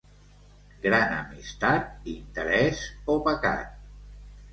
[0.85, 2.81] Gran amistat, interès
[3.17, 3.77] o pecat.